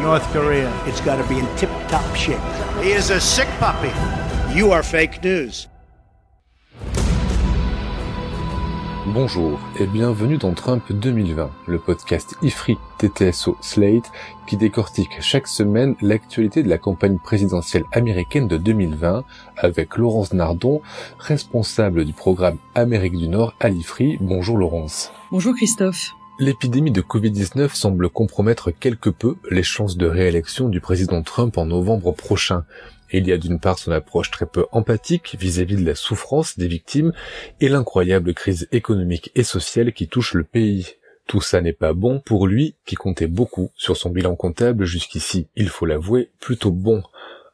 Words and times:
North 0.00 0.26
Korea. 0.32 0.72
It's 0.86 1.00
got 1.02 1.16
to 1.16 1.28
be 1.28 1.38
in 1.38 1.46
tip 1.56 1.70
top 1.88 2.16
shape. 2.16 2.40
He 2.82 2.92
is 2.92 3.10
a 3.10 3.20
sick 3.20 3.48
puppy. 3.58 3.92
You 4.54 4.72
are 4.72 4.82
fake 4.82 5.22
news. 5.22 5.68
Bonjour 9.06 9.58
et 9.78 9.86
bienvenue 9.86 10.38
dans 10.38 10.54
Trump 10.54 10.84
2020, 10.90 11.50
le 11.66 11.78
podcast 11.78 12.36
IFRI 12.42 12.78
TTSO 12.98 13.56
Slate 13.60 14.10
qui 14.46 14.56
décortique 14.56 15.20
chaque 15.20 15.48
semaine 15.48 15.96
l'actualité 16.00 16.62
de 16.62 16.68
la 16.68 16.78
campagne 16.78 17.18
présidentielle 17.18 17.84
américaine 17.92 18.46
de 18.46 18.56
2020 18.56 19.24
avec 19.56 19.96
Laurence 19.96 20.32
Nardon, 20.32 20.80
responsable 21.18 22.04
du 22.04 22.12
programme 22.12 22.58
Amérique 22.74 23.16
du 23.16 23.26
Nord 23.26 23.54
à 23.58 23.68
l'IFRI. 23.68 24.18
Bonjour 24.20 24.56
Laurence. 24.56 25.10
Bonjour 25.32 25.54
Christophe. 25.54 26.14
L'épidémie 26.40 26.90
de 26.90 27.02
Covid-19 27.02 27.74
semble 27.74 28.08
compromettre 28.08 28.70
quelque 28.70 29.10
peu 29.10 29.36
les 29.50 29.62
chances 29.62 29.98
de 29.98 30.06
réélection 30.06 30.70
du 30.70 30.80
président 30.80 31.20
Trump 31.20 31.58
en 31.58 31.66
novembre 31.66 32.12
prochain. 32.12 32.64
Il 33.12 33.28
y 33.28 33.32
a 33.32 33.36
d'une 33.36 33.60
part 33.60 33.78
son 33.78 33.92
approche 33.92 34.30
très 34.30 34.46
peu 34.46 34.64
empathique 34.72 35.36
vis-à-vis 35.38 35.76
de 35.76 35.84
la 35.84 35.94
souffrance 35.94 36.56
des 36.56 36.66
victimes 36.66 37.12
et 37.60 37.68
l'incroyable 37.68 38.32
crise 38.32 38.68
économique 38.72 39.30
et 39.34 39.42
sociale 39.42 39.92
qui 39.92 40.08
touche 40.08 40.32
le 40.32 40.44
pays. 40.44 40.94
Tout 41.26 41.42
ça 41.42 41.60
n'est 41.60 41.74
pas 41.74 41.92
bon 41.92 42.20
pour 42.20 42.46
lui 42.46 42.74
qui 42.86 42.94
comptait 42.94 43.26
beaucoup 43.26 43.70
sur 43.76 43.98
son 43.98 44.08
bilan 44.08 44.34
comptable 44.34 44.86
jusqu'ici, 44.86 45.46
il 45.56 45.68
faut 45.68 45.84
l'avouer, 45.84 46.30
plutôt 46.40 46.72
bon. 46.72 47.02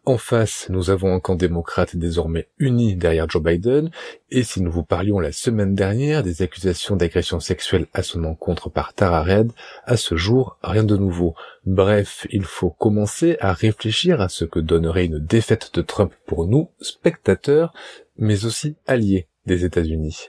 En 0.08 0.18
face, 0.18 0.68
nous 0.70 0.90
avons 0.90 1.12
un 1.12 1.18
camp 1.18 1.34
démocrate 1.34 1.96
désormais 1.96 2.46
uni 2.60 2.94
derrière 2.94 3.28
Joe 3.28 3.42
Biden, 3.42 3.90
et 4.30 4.44
si 4.44 4.62
nous 4.62 4.70
vous 4.70 4.84
parlions 4.84 5.18
la 5.18 5.32
semaine 5.32 5.74
dernière 5.74 6.22
des 6.22 6.42
accusations 6.42 6.94
d'agression 6.94 7.40
sexuelle 7.40 7.86
à 7.92 8.04
son 8.04 8.22
encontre 8.22 8.70
par 8.70 8.94
Tara 8.94 9.24
Reid, 9.24 9.50
à 9.84 9.96
ce 9.96 10.14
jour, 10.14 10.58
rien 10.62 10.84
de 10.84 10.96
nouveau. 10.96 11.34
Bref, 11.64 12.28
il 12.30 12.44
faut 12.44 12.70
commencer 12.70 13.36
à 13.40 13.52
réfléchir 13.52 14.20
à 14.20 14.28
ce 14.28 14.44
que 14.44 14.60
donnerait 14.60 15.06
une 15.06 15.18
défaite 15.18 15.74
de 15.74 15.82
Trump 15.82 16.12
pour 16.24 16.46
nous, 16.46 16.70
spectateurs, 16.80 17.74
mais 18.16 18.44
aussi 18.44 18.76
alliés 18.86 19.26
des 19.44 19.64
États-Unis. 19.64 20.28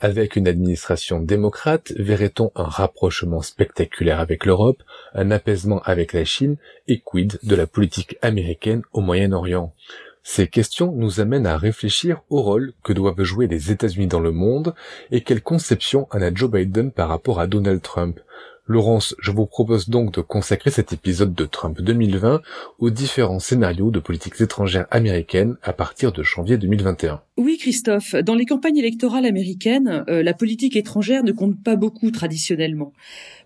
Avec 0.00 0.36
une 0.36 0.48
administration 0.48 1.20
démocrate, 1.20 1.92
verrait-on 1.92 2.50
un 2.56 2.64
rapprochement 2.64 3.42
spectaculaire 3.42 4.20
avec 4.20 4.44
l'Europe, 4.44 4.82
un 5.14 5.30
apaisement 5.30 5.80
avec 5.82 6.12
la 6.12 6.24
Chine 6.24 6.56
et 6.88 7.00
quid 7.00 7.38
de 7.42 7.54
la 7.54 7.66
politique 7.66 8.18
américaine 8.20 8.82
au 8.92 9.00
Moyen-Orient? 9.00 9.72
Ces 10.26 10.48
questions 10.48 10.90
nous 10.92 11.20
amènent 11.20 11.46
à 11.46 11.58
réfléchir 11.58 12.22
au 12.30 12.40
rôle 12.40 12.72
que 12.82 12.94
doivent 12.94 13.22
jouer 13.22 13.46
les 13.46 13.70
États-Unis 13.70 14.06
dans 14.06 14.20
le 14.20 14.32
monde 14.32 14.74
et 15.10 15.22
quelle 15.22 15.42
conception 15.42 16.08
en 16.10 16.22
a 16.22 16.34
Joe 16.34 16.50
Biden 16.50 16.90
par 16.90 17.08
rapport 17.08 17.40
à 17.40 17.46
Donald 17.46 17.82
Trump. 17.82 18.18
Laurence, 18.66 19.14
je 19.20 19.30
vous 19.30 19.44
propose 19.44 19.90
donc 19.90 20.14
de 20.14 20.22
consacrer 20.22 20.70
cet 20.70 20.94
épisode 20.94 21.34
de 21.34 21.44
Trump 21.44 21.82
2020 21.82 22.40
aux 22.78 22.88
différents 22.88 23.38
scénarios 23.38 23.90
de 23.90 24.00
politiques 24.00 24.40
étrangères 24.40 24.86
américaines 24.90 25.56
à 25.62 25.74
partir 25.74 26.12
de 26.12 26.22
janvier 26.22 26.56
2021. 26.56 27.20
Oui 27.36 27.58
Christophe, 27.58 28.14
dans 28.14 28.34
les 28.34 28.46
campagnes 28.46 28.78
électorales 28.78 29.26
américaines, 29.26 30.06
euh, 30.08 30.22
la 30.22 30.32
politique 30.32 30.76
étrangère 30.76 31.24
ne 31.24 31.32
compte 31.32 31.62
pas 31.62 31.76
beaucoup 31.76 32.10
traditionnellement. 32.10 32.94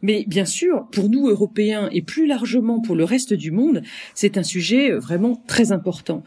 Mais 0.03 0.25
bien 0.29 0.45
sûr, 0.45 0.87
pour 0.93 1.09
nous 1.09 1.29
Européens 1.29 1.89
et 1.91 2.03
plus 2.03 2.29
largement 2.29 2.81
pour 2.81 2.95
le 2.95 3.03
reste 3.03 3.35
du 3.35 3.51
monde, 3.51 3.83
c'est 4.15 4.39
un 4.39 4.45
sujet 4.45 4.93
euh, 4.93 5.01
vraiment 5.01 5.43
très 5.49 5.73
important. 5.73 6.23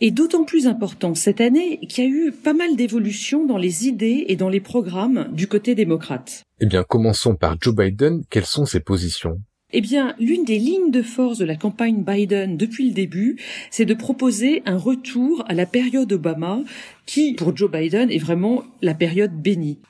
Et 0.00 0.12
d'autant 0.12 0.44
plus 0.44 0.68
important 0.68 1.16
cette 1.16 1.40
année 1.40 1.80
qu'il 1.88 2.04
y 2.04 2.06
a 2.06 2.10
eu 2.10 2.30
pas 2.30 2.54
mal 2.54 2.76
d'évolutions 2.76 3.44
dans 3.44 3.58
les 3.58 3.88
idées 3.88 4.26
et 4.28 4.36
dans 4.36 4.48
les 4.48 4.60
programmes 4.60 5.30
du 5.32 5.48
côté 5.48 5.74
démocrate. 5.74 6.45
Eh 6.58 6.64
bien, 6.64 6.84
commençons 6.84 7.34
par 7.34 7.56
Joe 7.60 7.74
Biden. 7.74 8.22
Quelles 8.30 8.46
sont 8.46 8.64
ses 8.64 8.80
positions? 8.80 9.42
Eh 9.74 9.82
bien, 9.82 10.14
l'une 10.18 10.44
des 10.44 10.58
lignes 10.58 10.90
de 10.90 11.02
force 11.02 11.36
de 11.36 11.44
la 11.44 11.56
campagne 11.56 12.02
Biden 12.02 12.56
depuis 12.56 12.88
le 12.88 12.94
début, 12.94 13.38
c'est 13.70 13.84
de 13.84 13.92
proposer 13.92 14.62
un 14.64 14.78
retour 14.78 15.44
à 15.48 15.54
la 15.54 15.66
période 15.66 16.10
Obama, 16.12 16.60
qui, 17.04 17.34
pour 17.34 17.54
Joe 17.54 17.70
Biden, 17.70 18.10
est 18.10 18.18
vraiment 18.18 18.64
la 18.80 18.94
période 18.94 19.34
bénie. 19.34 19.80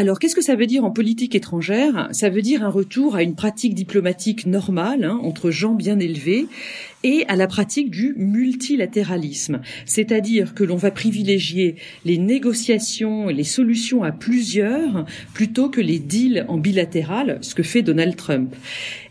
Alors, 0.00 0.18
qu'est-ce 0.18 0.34
que 0.34 0.40
ça 0.40 0.56
veut 0.56 0.66
dire 0.66 0.82
en 0.82 0.90
politique 0.90 1.34
étrangère? 1.34 2.08
Ça 2.12 2.30
veut 2.30 2.40
dire 2.40 2.64
un 2.64 2.70
retour 2.70 3.16
à 3.16 3.22
une 3.22 3.34
pratique 3.34 3.74
diplomatique 3.74 4.46
normale, 4.46 5.04
hein, 5.04 5.20
entre 5.22 5.50
gens 5.50 5.74
bien 5.74 5.98
élevés, 5.98 6.46
et 7.04 7.26
à 7.28 7.36
la 7.36 7.46
pratique 7.46 7.90
du 7.90 8.14
multilatéralisme, 8.16 9.60
c'est-à-dire 9.84 10.54
que 10.54 10.64
l'on 10.64 10.76
va 10.76 10.90
privilégier 10.90 11.76
les 12.06 12.16
négociations 12.16 13.28
les 13.28 13.44
solutions 13.44 14.02
à 14.02 14.10
plusieurs 14.10 15.04
plutôt 15.34 15.68
que 15.68 15.82
les 15.82 15.98
deals 15.98 16.46
en 16.48 16.56
bilatéral, 16.56 17.36
ce 17.42 17.54
que 17.54 17.62
fait 17.62 17.82
Donald 17.82 18.16
Trump. 18.16 18.56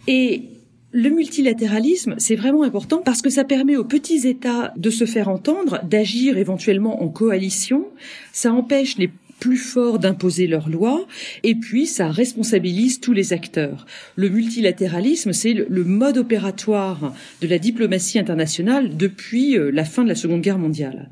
Et 0.07 0.45
le 0.91 1.11
multilatéralisme, 1.11 2.15
c'est 2.17 2.35
vraiment 2.35 2.63
important 2.63 3.03
parce 3.05 3.21
que 3.21 3.29
ça 3.29 3.43
permet 3.43 3.75
aux 3.75 3.85
petits 3.85 4.27
États 4.27 4.73
de 4.75 4.89
se 4.89 5.05
faire 5.05 5.29
entendre, 5.29 5.81
d'agir 5.83 6.39
éventuellement 6.39 7.03
en 7.03 7.09
coalition. 7.09 7.85
Ça 8.33 8.51
empêche 8.51 8.97
les 8.97 9.11
plus 9.39 9.57
forts 9.57 9.99
d'imposer 9.99 10.47
leurs 10.47 10.69
lois, 10.69 11.07
et 11.43 11.55
puis 11.55 11.85
ça 11.85 12.09
responsabilise 12.09 12.99
tous 12.99 13.13
les 13.13 13.33
acteurs. 13.33 13.85
Le 14.15 14.29
multilatéralisme, 14.29 15.33
c'est 15.33 15.53
le, 15.53 15.65
le 15.69 15.83
mode 15.83 16.17
opératoire 16.17 17.13
de 17.41 17.47
la 17.47 17.59
diplomatie 17.59 18.19
internationale 18.19 18.97
depuis 18.97 19.57
euh, 19.57 19.71
la 19.71 19.85
fin 19.85 20.03
de 20.03 20.09
la 20.09 20.15
Seconde 20.15 20.41
Guerre 20.41 20.59
mondiale. 20.59 21.09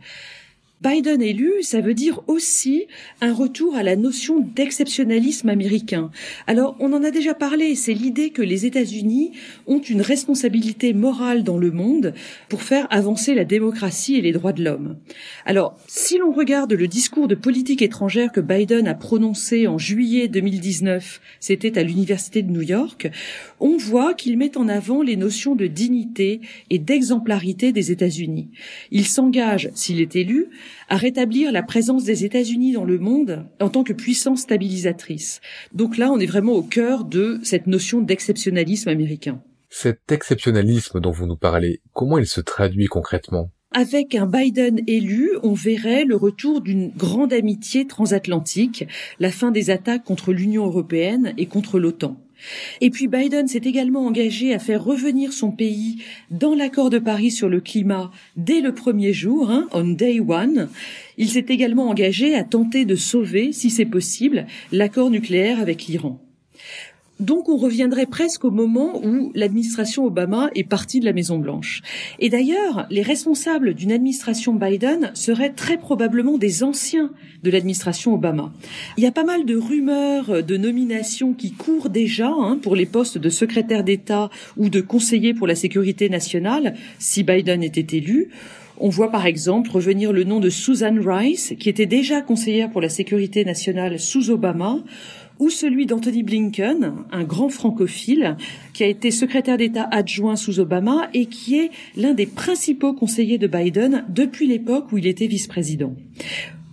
Biden 0.79 1.23
élu, 1.23 1.63
ça 1.63 1.81
veut 1.81 1.95
dire 1.95 2.21
aussi 2.27 2.85
un 3.19 3.33
retour 3.33 3.75
à 3.75 3.81
la 3.81 3.95
notion 3.95 4.39
d'exceptionnalisme 4.39 5.49
américain. 5.49 6.11
Alors, 6.45 6.75
on 6.79 6.93
en 6.93 7.03
a 7.03 7.09
déjà 7.09 7.33
parlé, 7.33 7.73
c'est 7.73 7.95
l'idée 7.95 8.29
que 8.29 8.43
les 8.43 8.67
États-Unis 8.67 9.31
ont 9.65 9.79
une 9.79 10.01
responsabilité 10.01 10.93
morale 10.93 11.43
dans 11.43 11.57
le 11.57 11.71
monde 11.71 12.13
pour 12.47 12.61
faire 12.61 12.85
avancer 12.91 13.33
la 13.33 13.43
démocratie 13.43 14.17
et 14.17 14.21
les 14.21 14.31
droits 14.31 14.53
de 14.53 14.63
l'homme. 14.63 14.97
Alors, 15.47 15.79
si 15.87 16.19
l'on 16.19 16.31
regarde 16.31 16.73
le 16.73 16.87
discours 16.87 17.27
de 17.27 17.33
politique 17.33 17.81
étrangère 17.81 18.31
que 18.31 18.39
Biden 18.39 18.87
a 18.87 18.93
prononcé 18.93 19.65
en 19.65 19.79
juillet 19.79 20.27
2019, 20.27 21.21
c'était 21.39 21.79
à 21.79 21.83
l'Université 21.83 22.43
de 22.43 22.51
New 22.51 22.61
York, 22.61 23.09
on 23.59 23.77
voit 23.77 24.13
qu'il 24.13 24.37
met 24.37 24.55
en 24.59 24.67
avant 24.67 25.01
les 25.01 25.15
notions 25.15 25.55
de 25.55 25.65
dignité 25.65 26.39
et 26.69 26.77
d'exemplarité 26.77 27.71
des 27.71 27.91
États-Unis. 27.91 28.49
Il 28.91 29.07
s'engage, 29.07 29.71
s'il 29.73 30.01
est 30.01 30.15
élu, 30.15 30.49
à 30.89 30.97
rétablir 30.97 31.51
la 31.51 31.63
présence 31.63 32.03
des 32.03 32.25
États-Unis 32.25 32.73
dans 32.73 32.85
le 32.85 32.99
monde 32.99 33.45
en 33.59 33.69
tant 33.69 33.83
que 33.83 33.93
puissance 33.93 34.41
stabilisatrice. 34.41 35.41
Donc 35.73 35.97
là, 35.97 36.11
on 36.11 36.19
est 36.19 36.25
vraiment 36.25 36.53
au 36.53 36.63
cœur 36.63 37.05
de 37.05 37.39
cette 37.43 37.67
notion 37.67 38.01
d'exceptionnalisme 38.01 38.89
américain. 38.89 39.41
Cet 39.69 40.11
exceptionnalisme 40.11 40.99
dont 40.99 41.11
vous 41.11 41.25
nous 41.25 41.35
parlez, 41.35 41.81
comment 41.93 42.17
il 42.17 42.27
se 42.27 42.41
traduit 42.41 42.85
concrètement? 42.87 43.51
Avec 43.73 44.15
un 44.15 44.25
Biden 44.25 44.81
élu, 44.87 45.31
on 45.43 45.53
verrait 45.53 46.05
le 46.05 46.15
retour 46.15 46.61
d'une 46.61 46.89
grande 46.89 47.33
amitié 47.33 47.85
transatlantique, 47.85 48.87
la 49.19 49.29
fin 49.29 49.51
des 49.51 49.69
attaques 49.69 50.05
contre 50.05 50.31
l'Union 50.31 50.65
européenne 50.65 51.33
et 51.37 51.47
contre 51.47 51.77
l'OTAN. 51.77 52.17
Et 52.81 52.89
puis 52.89 53.07
Biden 53.07 53.47
s'est 53.47 53.61
également 53.63 54.05
engagé 54.05 54.53
à 54.53 54.59
faire 54.59 54.83
revenir 54.83 55.33
son 55.33 55.51
pays 55.51 56.01
dans 56.31 56.55
l'accord 56.55 56.89
de 56.89 56.99
Paris 56.99 57.31
sur 57.31 57.49
le 57.49 57.61
climat 57.61 58.11
dès 58.35 58.61
le 58.61 58.73
premier 58.73 59.13
jour, 59.13 59.49
hein, 59.49 59.67
on 59.71 59.85
day 59.85 60.19
one. 60.19 60.69
Il 61.17 61.29
s'est 61.29 61.45
également 61.49 61.89
engagé 61.89 62.35
à 62.35 62.43
tenter 62.43 62.85
de 62.85 62.95
sauver, 62.95 63.51
si 63.51 63.69
c'est 63.69 63.85
possible, 63.85 64.47
l'accord 64.71 65.09
nucléaire 65.09 65.59
avec 65.59 65.85
l'Iran. 65.85 66.21
Donc 67.19 67.49
on 67.49 67.57
reviendrait 67.57 68.05
presque 68.05 68.45
au 68.45 68.51
moment 68.51 69.01
où 69.03 69.31
l'administration 69.33 70.05
Obama 70.05 70.49
est 70.53 70.63
partie 70.63 70.99
de 70.99 71.05
la 71.05 71.13
Maison 71.13 71.39
Blanche. 71.39 71.81
Et 72.19 72.29
d'ailleurs, 72.29 72.85
les 72.91 73.01
responsables 73.01 73.73
d'une 73.73 73.91
administration 73.91 74.53
Biden 74.53 75.11
seraient 75.15 75.53
très 75.53 75.77
probablement 75.77 76.37
des 76.37 76.63
anciens 76.63 77.11
de 77.43 77.49
l'administration 77.49 78.13
Obama. 78.13 78.53
Il 78.97 79.03
y 79.03 79.07
a 79.07 79.11
pas 79.11 79.23
mal 79.23 79.45
de 79.45 79.55
rumeurs 79.55 80.43
de 80.43 80.57
nominations 80.57 81.33
qui 81.33 81.51
courent 81.53 81.89
déjà 81.89 82.29
hein, 82.29 82.59
pour 82.61 82.75
les 82.75 82.85
postes 82.85 83.17
de 83.17 83.29
secrétaire 83.29 83.83
d'État 83.83 84.29
ou 84.55 84.69
de 84.69 84.81
conseiller 84.81 85.33
pour 85.33 85.47
la 85.47 85.55
sécurité 85.55 86.09
nationale 86.09 86.75
si 86.99 87.23
Biden 87.23 87.63
était 87.63 87.97
élu. 87.97 88.29
On 88.79 88.89
voit 88.89 89.09
par 89.09 89.25
exemple 89.25 89.71
revenir 89.71 90.13
le 90.13 90.23
nom 90.23 90.39
de 90.39 90.51
Susan 90.51 90.95
Rice, 91.03 91.55
qui 91.59 91.67
était 91.67 91.87
déjà 91.87 92.21
conseillère 92.21 92.69
pour 92.69 92.79
la 92.79 92.89
sécurité 92.89 93.43
nationale 93.43 93.99
sous 93.99 94.29
Obama, 94.29 94.83
ou 95.39 95.49
celui 95.49 95.85
d'Anthony 95.85 96.23
Blinken, 96.23 96.93
un 97.11 97.23
grand 97.23 97.49
francophile, 97.49 98.37
qui 98.73 98.83
a 98.83 98.87
été 98.87 99.11
secrétaire 99.11 99.57
d'État 99.57 99.87
adjoint 99.91 100.35
sous 100.35 100.59
Obama 100.59 101.09
et 101.13 101.25
qui 101.25 101.57
est 101.57 101.71
l'un 101.95 102.13
des 102.13 102.25
principaux 102.25 102.93
conseillers 102.93 103.37
de 103.37 103.47
Biden 103.47 104.05
depuis 104.09 104.47
l'époque 104.47 104.91
où 104.91 104.97
il 104.97 105.07
était 105.07 105.27
vice-président. 105.27 105.95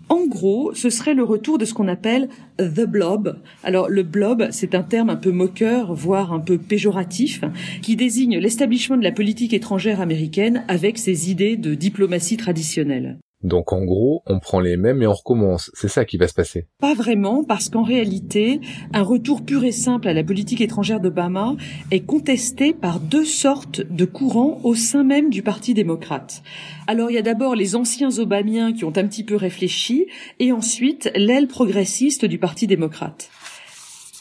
En 0.09 0.27
gros, 0.27 0.75
ce 0.75 0.91
serait 0.91 1.15
le 1.15 1.25
retour 1.25 1.57
de 1.57 1.65
ce 1.65 1.73
qu'on 1.73 1.89
appelle 1.89 2.29
the 2.59 2.87
blob. 2.87 3.39
Alors 3.63 3.89
le 3.89 4.03
blob, 4.03 4.49
c'est 4.51 4.75
un 4.75 4.83
terme 4.83 5.09
un 5.09 5.17
peu 5.17 5.31
moqueur, 5.31 5.95
voire 5.95 6.33
un 6.33 6.41
peu 6.41 6.59
péjoratif, 6.59 7.43
qui 7.81 7.97
désigne 7.97 8.39
l'establishment 8.39 8.99
de 8.99 9.03
la 9.03 9.13
politique 9.13 9.55
étrangère 9.55 10.01
américaine 10.01 10.65
avec 10.69 10.99
ses 10.99 11.31
idées 11.31 11.57
de 11.57 11.75
diplomatie 11.75 12.37
traditionnelle. 12.37 13.19
Donc 13.45 13.73
en 13.75 13.85
gros, 13.85 14.23
on 14.27 14.41
prend 14.41 14.59
les 14.59 14.77
mêmes 14.77 15.03
et 15.03 15.07
on 15.07 15.13
recommence. 15.13 15.71
C'est 15.75 15.89
ça 15.89 16.05
qui 16.05 16.17
va 16.17 16.27
se 16.27 16.35
passer. 16.35 16.67
Pas 16.81 16.95
vraiment, 16.95 17.45
parce 17.45 17.69
qu'en 17.69 17.83
réalité, 17.83 18.61
un 18.95 19.03
retour 19.03 19.45
pur 19.45 19.65
et 19.65 19.71
simple 19.71 20.09
à 20.09 20.15
la 20.15 20.25
politique 20.25 20.63
étrangère 20.63 20.99
d'Obama 20.99 21.55
est 21.91 22.01
contesté 22.01 22.73
par 22.73 23.01
deux 23.01 23.27
sortes 23.27 23.83
de 23.83 24.07
courants 24.07 24.61
au 24.65 24.75
sein 24.75 25.05
même 25.05 25.29
du 25.29 25.43
Parti 25.43 25.75
démocrate. 25.75 26.43
Alors 26.87 27.11
il 27.11 27.15
y 27.15 27.19
a 27.19 27.23
d'abord 27.23 27.55
les 27.55 27.77
anciens 27.77 28.19
Obamiens 28.19 28.73
qui 28.73 28.85
ont 28.85 28.97
un 28.97 29.07
petit 29.07 29.25
peu 29.25 29.37
réfléchi, 29.37 30.07
et 30.39 30.51
ensuite 30.51 31.11
l'aile 31.15 31.47
progressiste 31.47 32.25
du 32.25 32.39
Parti 32.39 32.67
démocrate. 32.67 33.31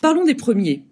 Parlons 0.02 0.26
des 0.26 0.36
premiers. 0.36 0.84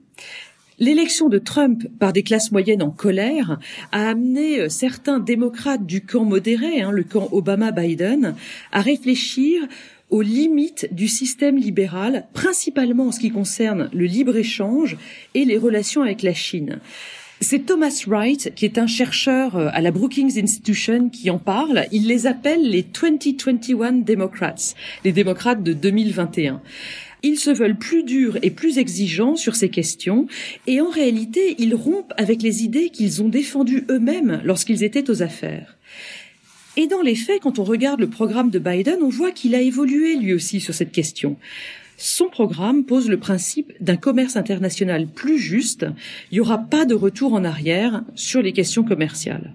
L'élection 0.82 1.30
de 1.30 1.38
Trump 1.38 1.88
par 2.00 2.12
des 2.12 2.24
classes 2.24 2.52
moyennes 2.52 2.82
en 2.82 2.90
colère 2.90 3.60
a 3.92 4.10
amené 4.10 4.62
euh, 4.62 4.68
certains 4.68 5.20
démocrates 5.20 5.86
du 5.86 6.04
camp 6.04 6.26
modéré, 6.26 6.82
hein, 6.82 6.90
le 6.90 7.04
camp 7.04 7.30
Obama-Biden, 7.32 8.34
à 8.72 8.82
réfléchir 8.82 9.62
aux 10.10 10.24
limites 10.24 10.92
du 10.92 11.08
système 11.08 11.56
libéral, 11.56 12.26
principalement 12.34 13.06
en 13.06 13.12
ce 13.12 13.20
qui 13.20 13.30
concerne 13.30 13.92
le 13.94 14.06
libre-échange 14.06 14.98
et 15.36 15.46
les 15.46 15.60
relations 15.60 16.02
avec 16.02 16.24
la 16.24 16.34
Chine. 16.34 16.80
C'est 17.42 17.68
Thomas 17.68 18.04
Wright, 18.08 18.54
qui 18.56 18.66
est 18.66 18.80
un 18.80 18.88
chercheur 18.88 19.58
euh, 19.58 19.70
à 19.74 19.82
la 19.82 19.92
Brookings 19.92 20.40
Institution, 20.42 21.10
qui 21.10 21.30
en 21.30 21.38
parle. 21.38 21.86
Il 21.92 22.08
les 22.08 22.26
appelle 22.26 22.68
les 22.68 22.82
2021 22.82 23.94
Democrats, 24.04 24.74
les 25.04 25.12
démocrates 25.12 25.62
de 25.62 25.74
2021. 25.74 26.60
Ils 27.24 27.38
se 27.38 27.52
veulent 27.52 27.78
plus 27.78 28.04
durs 28.04 28.38
et 28.42 28.50
plus 28.50 28.78
exigeants 28.78 29.36
sur 29.36 29.56
ces 29.56 29.70
questions, 29.70 30.28
et 30.68 30.82
en 30.82 30.90
réalité, 30.90 31.56
ils 31.60 31.76
rompent 31.76 32.14
avec 32.18 32.42
les 32.42 32.64
idées 32.64 32.90
qu'ils 32.90 33.22
ont 33.22 33.30
défendues 33.30 33.86
eux-mêmes 33.90 34.42
lorsqu'ils 34.44 34.84
étaient 34.84 35.10
aux 35.10 35.22
affaires. 35.22 35.78
Et 36.78 36.88
dans 36.88 37.02
les 37.02 37.16
faits, 37.16 37.42
quand 37.42 37.60
on 37.60 37.64
regarde 37.64 38.00
le 38.00 38.10
programme 38.10 38.50
de 38.50 38.60
Biden, 38.60 39.00
on 39.02 39.10
voit 39.10 39.32
qu'il 39.32 39.56
a 39.56 39.62
évolué 39.62 40.16
lui 40.16 40.34
aussi 40.34 40.60
sur 40.60 40.74
cette 40.74 40.92
question. 40.92 41.36
Son 41.98 42.30
programme 42.30 42.86
pose 42.86 43.10
le 43.10 43.18
principe 43.18 43.74
d'un 43.80 43.98
commerce 43.98 44.36
international 44.36 45.08
plus 45.08 45.38
juste. 45.38 45.86
Il 46.32 46.36
n'y 46.36 46.40
aura 46.40 46.58
pas 46.58 46.86
de 46.86 46.96
retour 46.96 47.34
en 47.34 47.44
arrière 47.44 48.04
sur 48.16 48.42
les 48.42 48.54
questions 48.54 48.84
commerciales. 48.84 49.54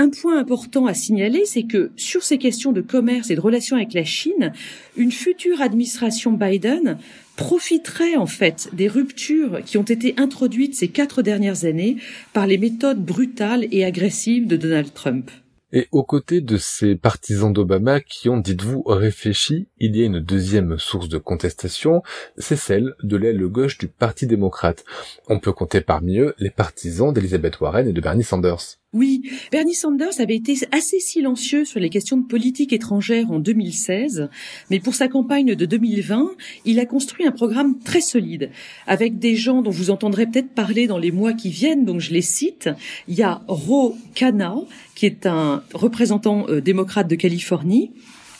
Un 0.00 0.10
point 0.10 0.38
important 0.38 0.86
à 0.86 0.94
signaler, 0.94 1.44
c'est 1.44 1.64
que 1.64 1.90
sur 1.96 2.22
ces 2.22 2.38
questions 2.38 2.70
de 2.70 2.80
commerce 2.80 3.30
et 3.30 3.34
de 3.34 3.40
relations 3.40 3.74
avec 3.74 3.94
la 3.94 4.04
Chine, 4.04 4.52
une 4.96 5.10
future 5.10 5.60
administration 5.60 6.30
Biden 6.30 6.98
profiterait 7.34 8.14
en 8.14 8.26
fait 8.26 8.68
des 8.72 8.86
ruptures 8.86 9.58
qui 9.64 9.76
ont 9.76 9.82
été 9.82 10.14
introduites 10.16 10.76
ces 10.76 10.86
quatre 10.86 11.20
dernières 11.20 11.64
années 11.64 11.96
par 12.32 12.46
les 12.46 12.58
méthodes 12.58 13.04
brutales 13.04 13.66
et 13.72 13.84
agressives 13.84 14.46
de 14.46 14.56
Donald 14.56 14.94
Trump. 14.94 15.32
Et 15.70 15.86
aux 15.92 16.04
côtés 16.04 16.40
de 16.40 16.56
ces 16.56 16.96
partisans 16.96 17.52
d'Obama 17.52 18.00
qui 18.00 18.30
ont, 18.30 18.38
dites-vous, 18.38 18.84
réfléchi, 18.86 19.68
il 19.78 19.96
y 19.96 20.02
a 20.02 20.06
une 20.06 20.20
deuxième 20.20 20.78
source 20.78 21.10
de 21.10 21.18
contestation, 21.18 22.02
c'est 22.38 22.56
celle 22.56 22.94
de 23.02 23.16
l'aile 23.18 23.44
gauche 23.48 23.76
du 23.76 23.86
Parti 23.86 24.26
démocrate. 24.26 24.84
On 25.28 25.40
peut 25.40 25.52
compter 25.52 25.82
parmi 25.82 26.20
eux 26.20 26.34
les 26.38 26.50
partisans 26.50 27.12
d'Elizabeth 27.12 27.60
Warren 27.60 27.86
et 27.86 27.92
de 27.92 28.00
Bernie 28.00 28.24
Sanders. 28.24 28.78
Oui, 28.94 29.20
Bernie 29.52 29.74
Sanders 29.74 30.18
avait 30.18 30.36
été 30.36 30.56
assez 30.72 30.98
silencieux 30.98 31.66
sur 31.66 31.78
les 31.78 31.90
questions 31.90 32.16
de 32.16 32.26
politique 32.26 32.72
étrangère 32.72 33.30
en 33.30 33.38
2016, 33.38 34.30
mais 34.70 34.80
pour 34.80 34.94
sa 34.94 35.08
campagne 35.08 35.54
de 35.54 35.66
2020, 35.66 36.30
il 36.64 36.80
a 36.80 36.86
construit 36.86 37.26
un 37.26 37.30
programme 37.30 37.78
très 37.80 38.00
solide, 38.00 38.50
avec 38.86 39.18
des 39.18 39.36
gens 39.36 39.60
dont 39.60 39.70
vous 39.70 39.90
entendrez 39.90 40.26
peut-être 40.26 40.54
parler 40.54 40.86
dans 40.86 40.96
les 40.96 41.10
mois 41.10 41.34
qui 41.34 41.50
viennent, 41.50 41.84
donc 41.84 42.00
je 42.00 42.14
les 42.14 42.22
cite. 42.22 42.70
Il 43.08 43.14
y 43.14 43.22
a 43.22 43.42
Ro 43.46 43.94
Khanna, 44.14 44.54
qui 44.94 45.04
est 45.04 45.26
un 45.26 45.62
représentant 45.74 46.46
euh, 46.48 46.62
démocrate 46.62 47.08
de 47.08 47.14
Californie. 47.14 47.90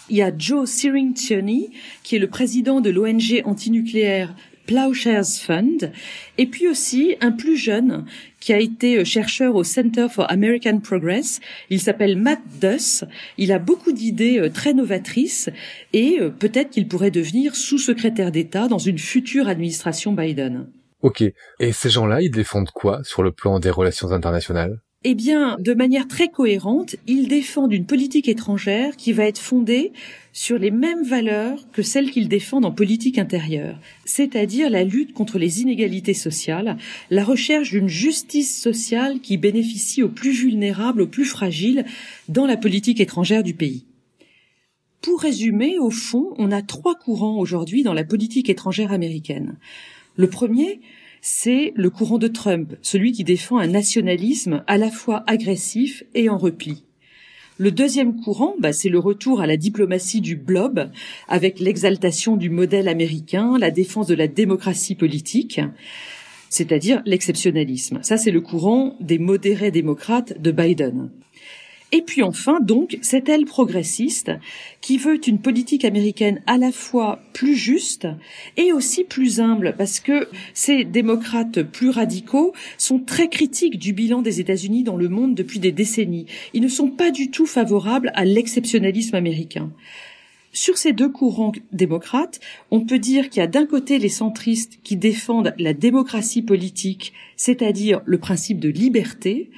Il 0.09 0.17
y 0.17 0.23
a 0.23 0.33
Joe 0.35 0.67
Cirintioni, 0.67 1.69
qui 2.03 2.17
est 2.17 2.19
le 2.19 2.29
président 2.31 2.81
de 2.81 2.89
l'ONG 2.89 3.43
antinucléaire 3.45 4.35
Plowshares 4.69 5.25
Fund, 5.25 5.91
et 6.37 6.47
puis 6.47 6.69
aussi 6.69 7.17
un 7.23 7.33
plus 7.33 7.57
jeune 7.57 8.05
qui 8.39 8.53
a 8.53 8.61
été 8.61 8.99
euh, 8.99 9.05
chercheur 9.05 9.57
au 9.57 9.65
Center 9.65 10.07
for 10.11 10.31
American 10.31 10.79
Progress. 10.79 11.41
Il 11.71 11.81
s'appelle 11.81 12.17
Matt 12.17 12.41
Duss. 12.61 13.03
Il 13.39 13.51
a 13.51 13.59
beaucoup 13.59 13.93
d'idées 13.93 14.39
euh, 14.39 14.51
très 14.51 14.75
novatrices 14.75 15.49
et 15.95 16.19
euh, 16.21 16.29
peut-être 16.29 16.69
qu'il 16.71 16.87
pourrait 16.87 17.11
devenir 17.11 17.57
sous-secrétaire 17.57 18.31
d'État 18.31 18.69
dans 18.69 18.79
une 18.79 18.99
future 18.99 19.49
administration 19.49 20.13
Biden. 20.13 20.69
Ok. 21.01 21.25
Et 21.61 21.73
ces 21.73 21.89
gens-là, 21.89 22.21
ils 22.21 22.31
défendent 22.31 22.71
quoi 22.71 23.01
sur 23.05 23.23
le 23.23 23.33
plan 23.33 23.59
des 23.61 23.71
relations 23.71 24.13
internationales? 24.13 24.81
Eh 25.05 25.15
bien, 25.15 25.57
de 25.61 25.75
manière 25.75 26.09
très 26.09 26.29
cohérente, 26.29 26.97
ils 27.07 27.29
défendent 27.29 27.73
une 27.73 27.87
politique 27.87 28.29
étrangère 28.29 28.97
qui 28.97 29.13
va 29.13 29.25
être 29.25 29.39
fondée 29.39 29.93
sur 30.33 30.59
les 30.59 30.73
mêmes 30.73 31.05
valeurs 31.05 31.71
que 31.73 31.83
celles 31.83 32.11
qu'ils 32.11 32.29
défendent 32.29 32.65
en 32.65 32.73
politique 32.73 33.19
intérieure, 33.19 33.79
c'est-à-dire 34.05 34.71
la 34.71 34.83
lutte 34.83 35.13
contre 35.13 35.39
les 35.39 35.61
inégalités 35.63 36.15
sociales, 36.15 36.79
la 37.11 37.23
recherche 37.23 37.71
d'une 37.71 37.89
justice 37.89 38.61
sociale 38.61 39.21
qui 39.21 39.37
bénéficie 39.37 40.03
aux 40.03 40.09
plus 40.09 40.33
vulnérables, 40.33 41.03
aux 41.03 41.07
plus 41.07 41.27
fragiles 41.27 41.85
dans 42.29 42.47
la 42.47 42.57
politique 42.57 43.01
étrangère 43.01 43.45
du 43.45 43.55
pays. 43.55 43.85
Pour 45.01 45.21
résumer, 45.21 45.79
au 45.79 45.91
fond, 45.91 46.35
on 46.39 46.51
a 46.51 46.61
trois 46.61 46.97
courants 46.97 47.39
aujourd'hui 47.39 47.85
dans 47.85 47.95
la 47.95 48.05
politique 48.05 48.51
étrangère 48.51 48.91
américaine. 48.91 49.59
Le 50.17 50.29
premier, 50.29 50.81
c'est 51.21 51.73
le 51.77 51.91
courant 51.91 52.19
de 52.19 52.29
Trump, 52.29 52.75
celui 52.83 53.13
qui 53.13 53.25
défend 53.25 53.59
un 53.59 53.67
nationalisme 53.67 54.63
à 54.67 54.79
la 54.79 54.91
fois 54.91 55.25
agressif 55.27 56.05
et 56.15 56.29
en 56.29 56.39
repli. 56.39 56.85
Le 57.61 57.73
deuxième 57.73 58.21
courant, 58.21 58.55
bah, 58.61 58.73
c'est 58.73 58.89
le 58.89 59.01
retour 59.01 59.41
à 59.41 59.47
la 59.49 59.57
diplomatie 59.57 60.21
du 60.21 60.37
blob, 60.37 60.91
avec 61.27 61.59
l'exaltation 61.59 62.37
du 62.37 62.51
modèle 62.51 62.87
américain, 62.87 63.59
la 63.59 63.73
défense 63.73 64.07
de 64.07 64.15
la 64.15 64.29
démocratie 64.29 64.95
politique, 64.95 65.61
c'est-à-dire 66.51 67.03
l'exceptionnalisme. 67.05 67.99
Ça, 68.03 68.17
c'est 68.17 68.31
le 68.31 68.41
courant 68.41 68.97
des 69.01 69.19
modérés 69.19 69.73
démocrates 69.73 70.41
de 70.41 70.53
Biden. 70.53 71.11
Et 71.91 72.03
puis 72.03 72.23
enfin, 72.23 72.61
donc, 72.61 72.99
cette 73.01 73.31
aile 73.31 73.47
progressiste 73.47 74.31
qui 74.83 74.99
veut 74.99 75.19
une 75.27 75.39
politique 75.39 75.87
américaine 75.87 76.43
à 76.47 76.59
la 76.59 76.71
fois 76.71 77.21
plus 77.33 77.57
juste 77.57 78.07
et 78.59 78.73
aussi 78.73 79.05
plus 79.05 79.41
humble, 79.41 79.75
parce 79.79 79.99
que 80.01 80.29
ces 80.53 80.85
démocrates 80.85 81.63
plus 81.63 81.89
radicaux 81.89 82.53
sont 82.77 82.99
très 82.99 83.29
critiques 83.29 83.79
du 83.79 83.95
bilan 83.95 84.21
des 84.21 84.41
États-Unis 84.41 84.83
dans 84.83 84.97
le 84.97 85.09
monde 85.09 85.35
depuis 85.35 85.61
des 85.61 85.73
décennies. 85.73 86.27
Ils 86.53 86.63
ne 86.63 86.69
sont 86.69 86.91
pas 86.91 87.11
du 87.11 87.31
tout 87.31 87.47
favorables 87.47 88.13
à 88.15 88.27
l'exceptionnalisme 88.27 89.17
américain. 89.17 89.71
Sur 90.53 90.77
ces 90.77 90.93
deux 90.93 91.09
courants 91.09 91.53
démocrates, 91.73 92.41
on 92.71 92.81
peut 92.81 92.99
dire 92.99 93.31
qu'il 93.31 93.41
y 93.41 93.45
a 93.45 93.47
d'un 93.47 93.67
côté 93.67 93.99
les 93.99 94.09
centristes 94.09 94.79
qui 94.83 94.97
défendent 94.97 95.55
la 95.59 95.73
démocratie 95.73 96.43
politique, 96.43 97.13
c'est-à-dire 97.37 98.01
le 98.05 98.19
principe 98.19 98.59
de 98.59 98.69
liberté, 98.69 99.51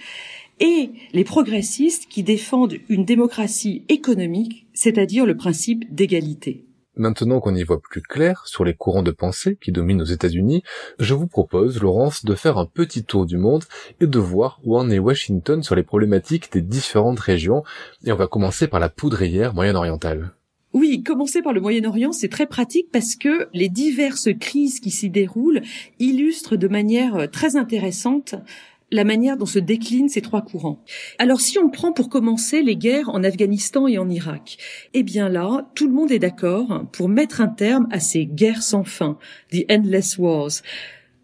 et 0.60 0.90
les 1.12 1.24
progressistes 1.24 2.06
qui 2.08 2.22
défendent 2.22 2.76
une 2.88 3.04
démocratie 3.04 3.84
économique, 3.88 4.66
c'est-à-dire 4.74 5.26
le 5.26 5.36
principe 5.36 5.92
d'égalité. 5.92 6.66
Maintenant 6.96 7.40
qu'on 7.40 7.54
y 7.54 7.62
voit 7.62 7.80
plus 7.80 8.02
clair 8.02 8.42
sur 8.46 8.64
les 8.64 8.74
courants 8.74 9.02
de 9.02 9.10
pensée 9.10 9.56
qui 9.56 9.72
dominent 9.72 10.02
aux 10.02 10.04
États-Unis, 10.04 10.62
je 10.98 11.14
vous 11.14 11.28
propose, 11.28 11.80
Laurence, 11.80 12.24
de 12.24 12.34
faire 12.34 12.58
un 12.58 12.66
petit 12.66 13.04
tour 13.04 13.26
du 13.26 13.38
monde 13.38 13.64
et 14.00 14.06
de 14.06 14.18
voir 14.18 14.60
où 14.64 14.76
en 14.76 14.90
est 14.90 14.98
Washington 14.98 15.62
sur 15.62 15.74
les 15.74 15.82
problématiques 15.82 16.52
des 16.52 16.60
différentes 16.60 17.20
régions. 17.20 17.62
Et 18.04 18.12
on 18.12 18.16
va 18.16 18.26
commencer 18.26 18.66
par 18.66 18.80
la 18.80 18.90
poudrière 18.90 19.54
moyen-orientale. 19.54 20.34
Oui, 20.72 21.02
commencer 21.02 21.42
par 21.42 21.52
le 21.52 21.60
Moyen-Orient, 21.60 22.12
c'est 22.12 22.28
très 22.28 22.46
pratique 22.46 22.90
parce 22.92 23.16
que 23.16 23.48
les 23.52 23.68
diverses 23.68 24.28
crises 24.38 24.78
qui 24.78 24.90
s'y 24.90 25.10
déroulent 25.10 25.62
illustrent 25.98 26.56
de 26.56 26.68
manière 26.68 27.28
très 27.30 27.56
intéressante 27.56 28.36
la 28.90 29.04
manière 29.04 29.36
dont 29.36 29.46
se 29.46 29.58
déclinent 29.58 30.08
ces 30.08 30.20
trois 30.20 30.42
courants. 30.42 30.82
Alors 31.18 31.40
si 31.40 31.58
on 31.58 31.70
prend 31.70 31.92
pour 31.92 32.08
commencer 32.08 32.62
les 32.62 32.76
guerres 32.76 33.08
en 33.10 33.24
Afghanistan 33.24 33.86
et 33.86 33.98
en 33.98 34.08
Irak, 34.08 34.58
eh 34.94 35.02
bien 35.02 35.28
là, 35.28 35.70
tout 35.74 35.86
le 35.86 35.94
monde 35.94 36.12
est 36.12 36.18
d'accord 36.18 36.86
pour 36.92 37.08
mettre 37.08 37.40
un 37.40 37.48
terme 37.48 37.86
à 37.90 38.00
ces 38.00 38.26
guerres 38.26 38.62
sans 38.62 38.84
fin, 38.84 39.18
the 39.52 39.64
endless 39.70 40.18
wars. 40.18 40.62